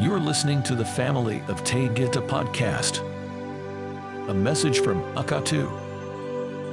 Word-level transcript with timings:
You're 0.00 0.18
listening 0.18 0.62
to 0.62 0.74
the 0.74 0.82
Family 0.82 1.42
of 1.46 1.62
Taygeta 1.62 2.26
podcast. 2.26 3.00
A 4.30 4.32
message 4.32 4.80
from 4.80 5.02
Akatu, 5.14 5.68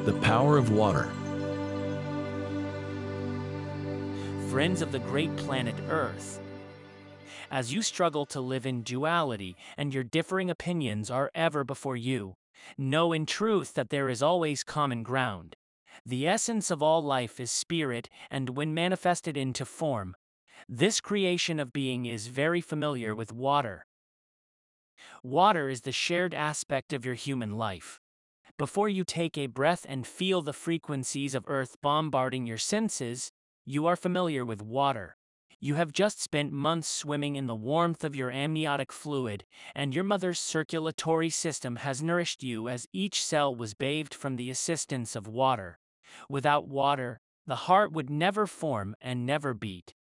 the 0.06 0.14
power 0.22 0.56
of 0.56 0.72
water. 0.72 1.12
Friends 4.50 4.82
of 4.82 4.94
the 4.94 5.00
great 5.00 5.36
planet 5.36 5.76
Earth. 5.90 6.40
As 7.52 7.74
you 7.74 7.82
struggle 7.82 8.26
to 8.28 8.40
live 8.40 8.66
in 8.66 8.82
duality 8.82 9.58
and 9.76 9.94
your 9.94 10.06
differing 10.06 10.50
opinions 10.50 11.12
are 11.12 11.30
ever 11.36 11.66
before 11.66 11.98
you, 11.98 12.38
know 12.78 13.12
in 13.12 13.26
truth 13.26 13.74
that 13.74 13.90
there 13.90 14.08
is 14.08 14.24
always 14.24 14.64
common 14.64 15.04
ground. 15.04 15.58
The 16.06 16.26
essence 16.26 16.72
of 16.72 16.82
all 16.82 17.04
life 17.04 17.42
is 17.42 17.52
spirit, 17.52 18.08
and 18.32 18.52
when 18.52 18.74
manifested 18.74 19.36
into 19.36 19.66
form, 19.66 20.16
this 20.70 21.02
creation 21.02 21.60
of 21.60 21.74
being 21.74 22.06
is 22.06 22.28
very 22.28 22.62
familiar 22.62 23.16
with 23.16 23.32
water. 23.34 23.86
Water 25.24 25.70
is 25.70 25.82
the 25.82 25.92
shared 25.92 26.34
aspect 26.34 26.94
of 26.94 27.06
your 27.06 27.16
human 27.16 27.58
life. 27.58 28.00
Before 28.58 28.90
you 28.90 29.04
take 29.04 29.38
a 29.38 29.48
breath 29.48 29.86
and 29.88 30.08
feel 30.08 30.42
the 30.42 30.54
frequencies 30.54 31.36
of 31.36 31.46
Earth 31.48 31.76
bombarding 31.82 32.48
your 32.48 32.58
senses, 32.58 33.32
you 33.66 33.86
are 33.86 33.96
familiar 33.96 34.44
with 34.44 34.62
water. 34.62 35.16
You 35.60 35.76
have 35.76 35.92
just 35.92 36.22
spent 36.22 36.52
months 36.52 36.88
swimming 36.88 37.36
in 37.36 37.48
the 37.48 37.56
warmth 37.56 38.04
of 38.04 38.16
your 38.16 38.32
amniotic 38.32 38.92
fluid, 38.92 39.44
and 39.76 39.94
your 39.94 40.04
mother's 40.04 40.40
circulatory 40.40 41.30
system 41.30 41.78
has 41.78 42.02
nourished 42.02 42.44
you 42.44 42.68
as 42.68 42.88
each 42.94 43.24
cell 43.24 43.56
was 43.56 43.74
bathed 43.74 44.14
from 44.14 44.36
the 44.36 44.50
assistance 44.52 45.16
of 45.16 45.28
water. 45.28 45.80
Without 46.30 46.68
water, 46.68 47.20
the 47.48 47.56
heart 47.56 47.92
would 47.92 48.10
never 48.10 48.46
form 48.46 48.96
and 49.02 49.26
never 49.26 49.54
beat. 49.54 49.94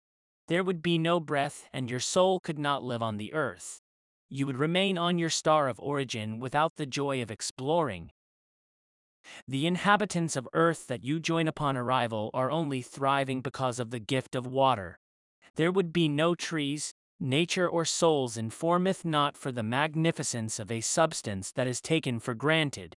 There 0.47 0.63
would 0.63 0.81
be 0.81 0.97
no 0.97 1.19
breath, 1.19 1.67
and 1.73 1.89
your 1.89 1.99
soul 1.99 2.39
could 2.39 2.59
not 2.59 2.83
live 2.83 3.01
on 3.01 3.17
the 3.17 3.33
earth. 3.33 3.81
You 4.29 4.45
would 4.45 4.57
remain 4.57 4.97
on 4.97 5.17
your 5.17 5.29
star 5.29 5.67
of 5.67 5.79
origin 5.79 6.39
without 6.39 6.75
the 6.75 6.85
joy 6.85 7.21
of 7.21 7.31
exploring. 7.31 8.11
The 9.47 9.65
inhabitants 9.65 10.35
of 10.35 10.47
earth 10.53 10.85
that 10.87 11.03
you 11.03 11.19
join 11.19 11.47
upon 11.47 11.75
arrival 11.75 12.29
are 12.33 12.51
only 12.51 12.83
thriving 12.83 13.41
because 13.41 13.79
of 13.79 13.89
the 13.89 13.99
gift 13.99 14.35
of 14.35 14.45
water. 14.45 14.99
There 15.55 15.71
would 15.71 15.91
be 15.91 16.07
no 16.07 16.35
trees, 16.35 16.93
nature, 17.19 17.67
or 17.67 17.85
souls 17.85 18.37
informeth 18.37 19.03
not 19.03 19.35
for 19.35 19.51
the 19.51 19.63
magnificence 19.63 20.59
of 20.59 20.71
a 20.71 20.81
substance 20.81 21.51
that 21.53 21.65
is 21.67 21.81
taken 21.81 22.19
for 22.19 22.35
granted. 22.35 22.95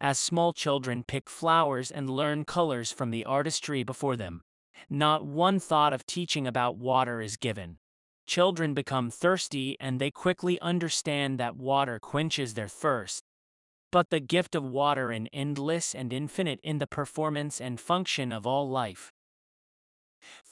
As 0.00 0.18
small 0.18 0.52
children 0.52 1.04
pick 1.04 1.28
flowers 1.28 1.90
and 1.90 2.08
learn 2.08 2.44
colors 2.44 2.92
from 2.92 3.10
the 3.10 3.24
artistry 3.24 3.82
before 3.82 4.16
them, 4.16 4.42
not 4.88 5.26
one 5.26 5.60
thought 5.60 5.92
of 5.92 6.06
teaching 6.06 6.46
about 6.46 6.76
water 6.76 7.20
is 7.20 7.36
given. 7.36 7.78
Children 8.26 8.74
become 8.74 9.10
thirsty 9.10 9.76
and 9.80 10.00
they 10.00 10.10
quickly 10.10 10.60
understand 10.60 11.38
that 11.38 11.56
water 11.56 11.98
quenches 11.98 12.54
their 12.54 12.68
thirst. 12.68 13.24
But 13.90 14.10
the 14.10 14.20
gift 14.20 14.54
of 14.54 14.64
water 14.64 15.10
is 15.10 15.26
endless 15.32 15.94
and 15.94 16.12
infinite 16.12 16.60
in 16.62 16.78
the 16.78 16.86
performance 16.86 17.60
and 17.60 17.80
function 17.80 18.32
of 18.32 18.46
all 18.46 18.68
life. 18.68 19.12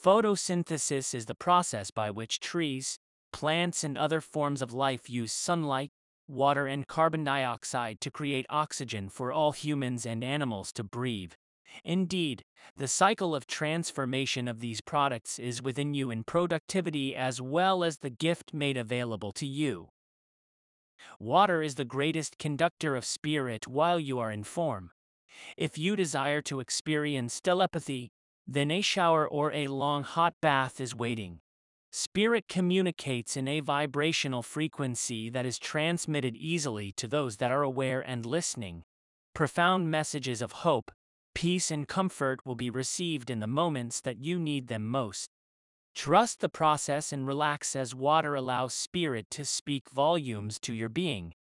Photosynthesis 0.04 1.14
is 1.14 1.26
the 1.26 1.34
process 1.34 1.90
by 1.90 2.10
which 2.10 2.40
trees, 2.40 2.98
plants, 3.32 3.84
and 3.84 3.96
other 3.96 4.20
forms 4.20 4.62
of 4.62 4.72
life 4.72 5.08
use 5.08 5.32
sunlight, 5.32 5.90
water, 6.26 6.66
and 6.66 6.86
carbon 6.86 7.24
dioxide 7.24 8.00
to 8.00 8.10
create 8.10 8.46
oxygen 8.50 9.08
for 9.08 9.32
all 9.32 9.52
humans 9.52 10.04
and 10.04 10.24
animals 10.24 10.72
to 10.72 10.82
breathe. 10.82 11.32
Indeed, 11.84 12.44
the 12.76 12.88
cycle 12.88 13.34
of 13.34 13.46
transformation 13.46 14.48
of 14.48 14.60
these 14.60 14.80
products 14.80 15.38
is 15.38 15.62
within 15.62 15.94
you 15.94 16.10
in 16.10 16.24
productivity 16.24 17.14
as 17.14 17.40
well 17.40 17.84
as 17.84 17.98
the 17.98 18.10
gift 18.10 18.52
made 18.52 18.76
available 18.76 19.32
to 19.32 19.46
you. 19.46 19.88
Water 21.18 21.62
is 21.62 21.76
the 21.76 21.84
greatest 21.84 22.38
conductor 22.38 22.96
of 22.96 23.04
spirit 23.04 23.66
while 23.66 24.00
you 24.00 24.18
are 24.18 24.30
in 24.30 24.44
form. 24.44 24.90
If 25.56 25.78
you 25.78 25.96
desire 25.96 26.42
to 26.42 26.60
experience 26.60 27.40
telepathy, 27.40 28.10
then 28.46 28.70
a 28.70 28.80
shower 28.80 29.28
or 29.28 29.52
a 29.52 29.68
long 29.68 30.02
hot 30.02 30.34
bath 30.40 30.80
is 30.80 30.94
waiting. 30.94 31.40
Spirit 31.90 32.48
communicates 32.48 33.36
in 33.36 33.48
a 33.48 33.60
vibrational 33.60 34.42
frequency 34.42 35.30
that 35.30 35.46
is 35.46 35.58
transmitted 35.58 36.36
easily 36.36 36.92
to 36.92 37.06
those 37.06 37.38
that 37.38 37.50
are 37.50 37.62
aware 37.62 38.00
and 38.00 38.26
listening. 38.26 38.84
Profound 39.34 39.90
messages 39.90 40.42
of 40.42 40.52
hope, 40.52 40.90
Peace 41.38 41.70
and 41.70 41.86
comfort 41.86 42.44
will 42.44 42.56
be 42.56 42.68
received 42.68 43.30
in 43.30 43.38
the 43.38 43.46
moments 43.46 44.00
that 44.00 44.18
you 44.18 44.40
need 44.40 44.66
them 44.66 44.84
most. 44.84 45.30
Trust 45.94 46.40
the 46.40 46.48
process 46.48 47.12
and 47.12 47.28
relax 47.28 47.76
as 47.76 47.94
water 47.94 48.34
allows 48.34 48.74
spirit 48.74 49.30
to 49.30 49.44
speak 49.44 49.88
volumes 49.88 50.58
to 50.58 50.72
your 50.72 50.88
being. 50.88 51.34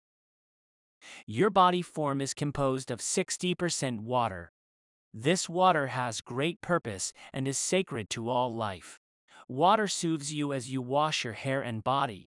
Your 1.29 1.49
body 1.49 1.81
form 1.81 2.21
is 2.21 2.35
composed 2.35 2.91
of 2.91 2.99
60% 2.99 4.01
water. 4.01 4.51
This 5.13 5.49
water 5.49 5.87
has 5.87 6.21
great 6.21 6.61
purpose 6.61 7.13
and 7.33 7.47
is 7.47 7.57
sacred 7.57 8.11
to 8.11 8.29
all 8.29 8.53
life. 8.53 8.99
Water 9.47 9.87
soothes 9.87 10.33
you 10.33 10.53
as 10.53 10.69
you 10.69 10.83
wash 10.83 11.23
your 11.23 11.35
hair 11.35 11.63
and 11.63 11.85
body. 11.85 12.27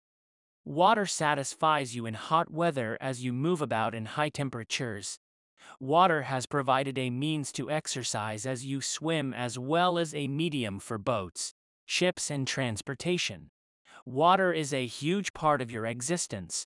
Water 0.63 1.05
satisfies 1.05 1.93
you 1.93 2.05
in 2.05 2.13
hot 2.13 2.49
weather 2.49 2.97
as 3.01 3.21
you 3.21 3.33
move 3.33 3.61
about 3.61 3.93
in 3.93 4.05
high 4.05 4.29
temperatures. 4.29 5.19
Water 5.79 6.23
has 6.23 6.45
provided 6.45 6.97
a 6.97 7.09
means 7.09 7.51
to 7.53 7.69
exercise 7.69 8.45
as 8.45 8.65
you 8.65 8.81
swim 8.81 9.33
as 9.33 9.57
well 9.57 9.97
as 9.97 10.13
a 10.13 10.27
medium 10.27 10.79
for 10.79 10.97
boats, 10.97 11.53
ships, 11.85 12.29
and 12.29 12.47
transportation. 12.47 13.49
Water 14.05 14.51
is 14.51 14.73
a 14.73 14.85
huge 14.85 15.33
part 15.33 15.61
of 15.61 15.71
your 15.71 15.85
existence. 15.85 16.65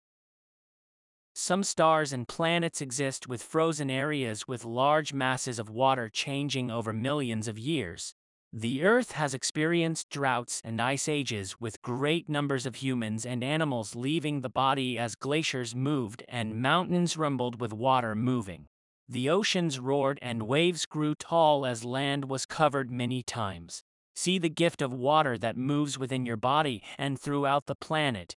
Some 1.36 1.64
stars 1.64 2.14
and 2.14 2.28
planets 2.28 2.80
exist 2.80 3.28
with 3.28 3.42
frozen 3.42 3.90
areas 3.90 4.48
with 4.48 4.64
large 4.66 5.14
masses 5.14 5.58
of 5.58 5.70
water 5.70 6.08
changing 6.08 6.70
over 6.70 6.94
millions 6.94 7.48
of 7.48 7.58
years. 7.58 8.14
The 8.56 8.84
Earth 8.84 9.14
has 9.14 9.34
experienced 9.34 10.12
droughts 10.12 10.62
and 10.64 10.80
ice 10.80 11.10
ages 11.10 11.60
with 11.60 11.82
great 11.82 12.30
numbers 12.30 12.68
of 12.68 12.76
humans 12.76 13.26
and 13.26 13.44
animals 13.44 13.96
leaving 13.96 14.42
the 14.42 14.50
body 14.50 15.00
as 15.00 15.16
glaciers 15.16 15.74
moved 15.74 16.24
and 16.28 16.62
mountains 16.62 17.18
rumbled 17.18 17.60
with 17.60 17.74
water 17.74 18.14
moving. 18.14 18.68
The 19.10 19.30
oceans 19.30 19.80
roared 19.80 20.18
and 20.22 20.44
waves 20.44 20.86
grew 20.86 21.14
tall 21.14 21.66
as 21.66 21.84
land 21.84 22.26
was 22.26 22.46
covered 22.46 22.90
many 22.90 23.22
times. 23.22 23.84
See 24.16 24.38
the 24.38 24.50
gift 24.50 24.82
of 24.82 24.94
water 24.94 25.38
that 25.38 25.58
moves 25.58 26.00
within 26.00 26.26
your 26.26 26.38
body 26.38 26.82
and 26.98 27.20
throughout 27.20 27.66
the 27.66 27.76
planet. 27.76 28.36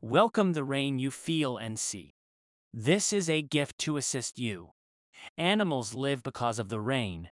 Welcome 0.00 0.52
the 0.52 0.64
rain 0.64 0.98
you 0.98 1.10
feel 1.10 1.56
and 1.56 1.78
see. 1.78 2.14
This 2.72 3.12
is 3.12 3.28
a 3.28 3.42
gift 3.42 3.78
to 3.78 3.96
assist 3.96 4.38
you. 4.38 4.70
Animals 5.36 5.94
live 5.94 6.22
because 6.22 6.58
of 6.58 6.68
the 6.68 6.80
rain. 6.80 7.30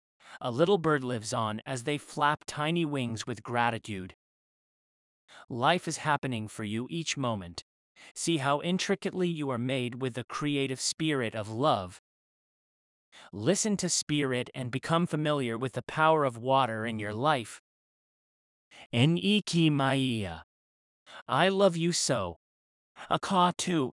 A 0.41 0.52
little 0.52 0.78
bird 0.78 1.03
lives 1.03 1.34
on 1.34 1.62
as 1.66 1.84
they 1.84 1.97
flap 1.97 2.44
tiny 2.46 2.85
wings 2.85 3.25
with 3.25 3.44
gratitude. 3.44 4.16
Life 5.50 5.88
is 5.88 5.97
happening 5.97 6.47
for 6.47 6.64
you 6.64 6.88
each 6.90 7.18
moment. 7.18 7.64
See 8.14 8.38
how 8.38 8.62
intricately 8.62 9.28
you 9.28 9.50
are 9.50 9.58
made 9.58 10.02
with 10.02 10.14
the 10.14 10.24
creative 10.24 10.80
spirit 10.80 11.36
of 11.36 11.50
love. 11.50 12.02
Listen 13.31 13.78
to 13.78 13.90
spirit 13.90 14.50
and 14.56 14.72
become 14.72 15.06
familiar 15.08 15.58
with 15.58 15.74
the 15.74 15.81
power 15.84 16.24
of 16.25 16.38
water 16.38 16.86
in 16.86 17.00
your 17.00 17.14
life. 17.14 17.62
Eniki 18.94 19.72
Maia. 19.72 20.40
I 21.28 21.50
love 21.50 21.78
you 21.78 21.91
so. 21.91 22.38
Akatu. 23.09 23.91